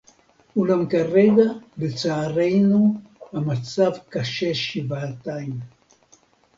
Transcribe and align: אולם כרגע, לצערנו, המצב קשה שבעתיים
אולם 0.55 0.89
כרגע, 0.89 1.51
לצערנו, 1.77 2.93
המצב 3.33 3.91
קשה 4.09 4.53
שבעתיים 4.53 5.59